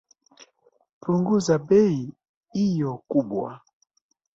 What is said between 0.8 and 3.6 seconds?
Punguzaga bei iyo kubwa.